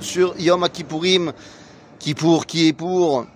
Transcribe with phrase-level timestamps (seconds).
[0.00, 1.32] sur Yom Kippourim,
[2.00, 3.26] Kippour qui est pour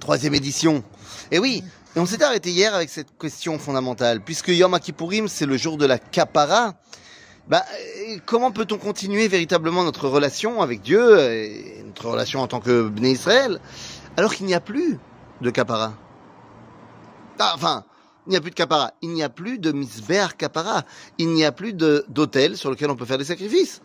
[0.00, 0.82] troisième édition.
[1.30, 1.62] Et oui,
[1.94, 5.86] on s'était arrêté hier avec cette question fondamentale, puisque Yom Kippourim c'est le jour de
[5.86, 6.74] la Kapara.
[7.46, 7.64] Bah,
[8.26, 13.12] comment peut-on continuer véritablement notre relation avec Dieu, et notre relation en tant que Bnei
[13.12, 13.60] Israël,
[14.16, 14.98] alors qu'il n'y a plus
[15.42, 15.94] de Kapara?
[17.38, 17.84] Ah, Enfin,
[18.26, 20.82] il n'y a plus de Kapara, il n'y a plus de Misber Kapara,
[21.18, 23.80] il n'y a plus d'hôtel sur lequel on peut faire des sacrifices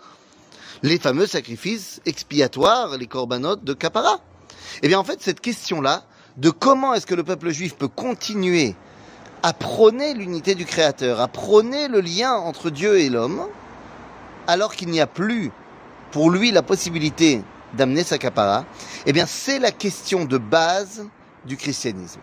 [0.84, 4.20] les fameux sacrifices expiatoires, les corbanotes de Kapara.
[4.82, 6.04] Eh bien, en fait, cette question-là,
[6.38, 8.76] de comment est-ce que le peuple juif peut continuer
[9.44, 13.48] à prôner l'unité du Créateur, à prôner le lien entre Dieu et l'homme,
[14.48, 15.52] alors qu'il n'y a plus
[16.12, 17.41] pour lui la possibilité
[17.74, 18.66] d'amener sa capara,
[19.05, 21.05] eh bien c'est la question de base
[21.46, 22.20] du christianisme.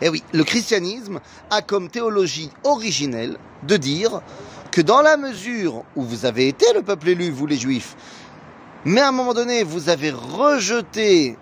[0.00, 4.20] Eh oui, le christianisme a comme théologie originelle de dire
[4.74, 7.94] que dans la mesure où vous avez été le peuple élu, vous les juifs,
[8.84, 11.36] mais à un moment donné, vous avez rejeté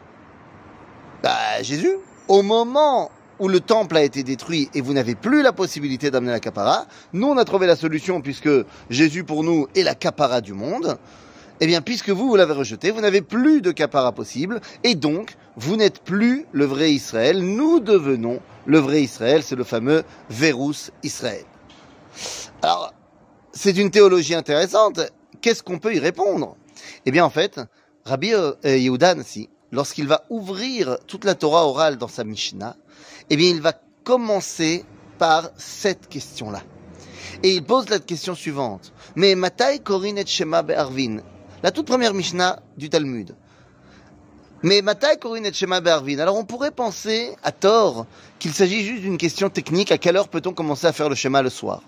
[1.23, 1.97] bah, Jésus,
[2.29, 6.33] au moment où le temple a été détruit et vous n'avez plus la possibilité d'amener
[6.33, 8.51] la capara, nous on a trouvé la solution puisque
[8.91, 10.99] Jésus pour nous est la capara du monde.
[11.61, 15.37] Eh bien, puisque vous, vous l'avez rejeté, vous n'avez plus de capara possible, et donc,
[15.57, 20.91] vous n'êtes plus le vrai Israël, nous devenons le vrai Israël, c'est le fameux Verus
[21.03, 21.45] Israël.
[22.63, 22.93] Alors,
[23.53, 25.01] c'est une théologie intéressante.
[25.41, 26.57] Qu'est-ce qu'on peut y répondre?
[27.07, 27.61] Eh bien, en fait,
[28.05, 32.77] Rabbi euh, Yehuda si, lorsqu'il va ouvrir toute la Torah orale dans sa Mishnah,
[33.31, 34.85] eh bien, il va commencer
[35.19, 36.63] par cette question-là.
[37.43, 38.93] Et il pose la question suivante.
[39.17, 41.19] Mais Matai Korin et Shema Be'arvin,
[41.63, 43.35] la toute première Mishnah du Talmud.
[44.63, 46.19] Mais Matai Korin et Shema Be'arvin.
[46.19, 48.07] Alors on pourrait penser, à tort,
[48.39, 49.93] qu'il s'agit juste d'une question technique.
[49.93, 51.83] À quelle heure peut-on commencer à faire le schéma le soir?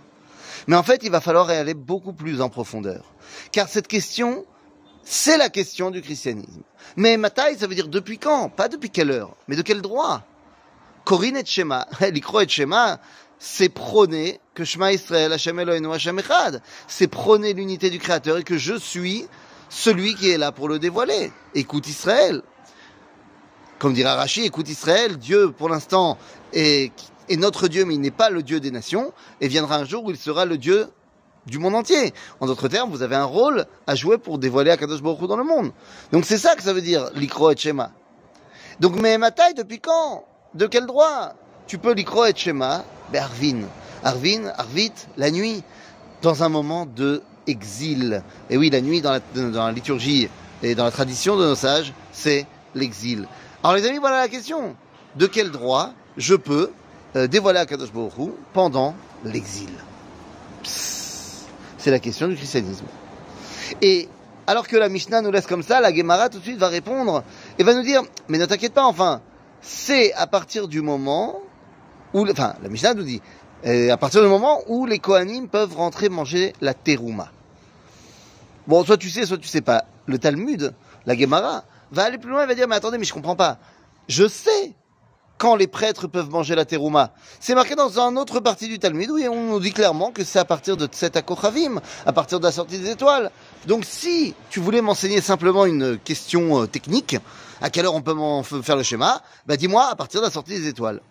[0.66, 3.04] Mais en fait, il va falloir aller beaucoup plus en profondeur.
[3.52, 4.44] Car cette question,
[5.02, 6.62] c'est la question du christianisme.
[6.96, 8.48] Mais Matai, ça veut dire depuis quand?
[8.48, 10.22] Pas depuis quelle heure, mais de quel droit?
[11.04, 12.98] Corinne et Shema, l'ikro et Shema,
[13.38, 16.62] c'est prôner que Shema Israël, Hashem Eloheinu, Hashem Echad.
[16.88, 19.26] C'est prôner l'unité du Créateur et que je suis
[19.68, 21.32] celui qui est là pour le dévoiler.
[21.54, 22.42] Écoute Israël.
[23.78, 26.16] Comme dira Rashi, écoute Israël, Dieu pour l'instant
[26.52, 26.92] est
[27.28, 30.04] est notre Dieu, mais il n'est pas le Dieu des nations, et viendra un jour
[30.04, 30.88] où il sera le Dieu
[31.46, 32.12] du monde entier.
[32.40, 35.44] En d'autres termes, vous avez un rôle à jouer pour dévoiler Akadosh Baruch dans le
[35.44, 35.72] monde.
[36.12, 37.92] Donc c'est ça que ça veut dire, l'ikro et shema.
[38.80, 40.24] Donc, mais ma taille, depuis quand?
[40.54, 41.34] De quel droit?
[41.66, 43.62] Tu peux l'ikro et shema, ben Arvin.
[44.02, 45.62] Arvin, Arvit, la nuit,
[46.22, 48.22] dans un moment de exil.
[48.50, 49.20] Et oui, la nuit, dans la,
[49.50, 50.28] dans la liturgie
[50.62, 53.28] et dans la tradition de nos sages, c'est l'exil.
[53.62, 54.76] Alors les amis, voilà la question.
[55.16, 56.70] De quel droit je peux
[57.16, 58.94] euh, dévoilé à Kadosh Baruch pendant
[59.24, 59.70] l'exil
[60.62, 62.86] C'est la question du christianisme.
[63.82, 64.08] Et
[64.46, 67.22] alors que la Mishnah nous laisse comme ça, la Gemara tout de suite va répondre
[67.58, 69.20] et va nous dire, mais ne t'inquiète pas, enfin,
[69.60, 71.40] c'est à partir du moment
[72.12, 73.22] où, enfin, la Mishnah nous dit,
[73.66, 77.30] euh, à partir du moment où les Kohanim peuvent rentrer manger la terouma.
[78.66, 79.84] Bon, soit tu sais, soit tu sais pas.
[80.06, 80.74] Le Talmud,
[81.06, 83.58] la Gemara, va aller plus loin et va dire, mais attendez, mais je comprends pas.
[84.08, 84.74] Je sais
[85.44, 87.10] quand les prêtres peuvent manger la terouma.
[87.38, 90.38] C'est marqué dans une autre partie du Talmud où on nous dit clairement que c'est
[90.38, 93.30] à partir de Tset Akochavim, à partir de la sortie des étoiles.
[93.66, 97.18] Donc si tu voulais m'enseigner simplement une question euh, technique,
[97.60, 98.16] à quelle heure on peut
[98.62, 101.02] faire le schéma, bah dis-moi à partir de la sortie des étoiles.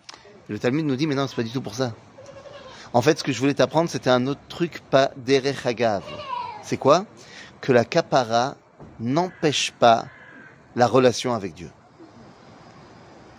[0.48, 1.92] le Talmud nous dit mais non, c'est pas du tout pour ça.
[2.92, 6.02] En fait, ce que je voulais t'apprendre, c'était un autre truc, pas derech hagav.
[6.64, 7.06] C'est quoi?
[7.60, 8.56] Que la kapara
[8.98, 10.06] n'empêche pas
[10.74, 11.70] la relation avec Dieu.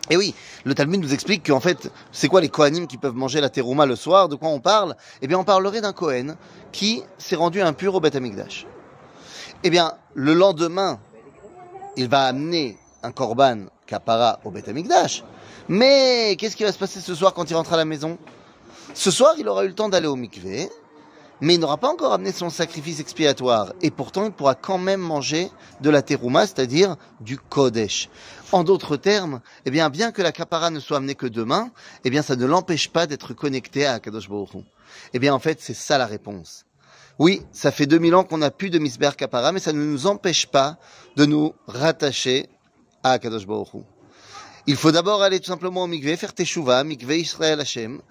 [0.10, 0.36] Et oui,
[0.66, 3.86] le Talmud nous explique qu'en fait, c'est quoi les Kohanim qui peuvent manger la terouma
[3.86, 4.96] le soir De quoi on parle?
[5.22, 6.36] Eh bien, on parlerait d'un Kohen
[6.72, 8.68] qui s'est rendu impur au Beth Amikdash.
[9.64, 11.00] Eh bien, le lendemain,
[11.98, 15.24] il va amener un korban kapara au Beth Amikdash.
[15.68, 18.20] Mais qu'est-ce qui va se passer ce soir quand il rentre à la maison?
[18.94, 20.70] Ce soir, il aura eu le temps d'aller au mikveh,
[21.42, 23.74] mais il n'aura pas encore amené son sacrifice expiatoire.
[23.82, 25.50] Et pourtant, il pourra quand même manger
[25.82, 28.10] de la terouma, c'est-à-dire du kodesh.
[28.52, 31.72] En d'autres termes, eh bien, bien que la kapara ne soit amenée que demain,
[32.04, 34.30] eh bien, ça ne l'empêche pas d'être connecté à Kadosh
[35.14, 36.66] Eh bien, en fait, c'est ça la réponse.
[37.18, 40.08] Oui, ça fait 2000 ans qu'on n'a plus de misber kapara, mais ça ne nous
[40.08, 40.78] empêche pas
[41.16, 42.48] de nous rattacher
[43.04, 43.46] à Kadosh
[44.68, 48.02] Il faut d'abord aller tout simplement au mikveh, faire teshuva, mikveh Israël Hashem,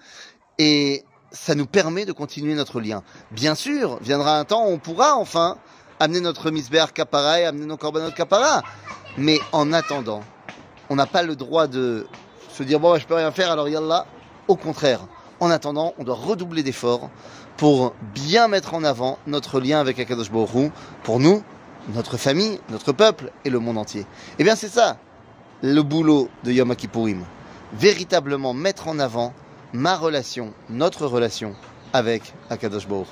[0.57, 1.03] et
[1.35, 3.03] ça nous permet de continuer notre lien.
[3.31, 5.57] Bien sûr, viendra un temps où on pourra enfin
[5.99, 8.63] amener notre misber kapara et amener nos korbanot kapara.
[9.17, 10.21] Mais en attendant,
[10.89, 12.07] on n'a pas le droit de
[12.49, 14.05] se dire bon, bah, je peux rien faire, alors yallah.
[14.47, 15.01] Au contraire,
[15.39, 17.09] en attendant, on doit redoubler d'efforts
[17.57, 20.71] pour bien mettre en avant notre lien avec Akadosh Baruch
[21.03, 21.43] pour nous
[21.93, 24.05] notre famille, notre peuple et le monde entier.
[24.39, 24.97] Eh bien, c'est ça
[25.61, 27.23] le boulot de Yom Kippourim.
[27.73, 29.33] Véritablement mettre en avant
[29.75, 31.53] ma relation, notre relation
[31.91, 33.07] avec Akadosh Baruch.